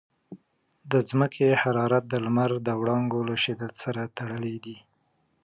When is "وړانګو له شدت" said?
2.79-3.73